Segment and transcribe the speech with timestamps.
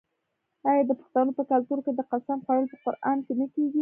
[0.69, 3.69] آیا د پښتنو په کلتور کې د قسم خوړل په قران نه کیږي؟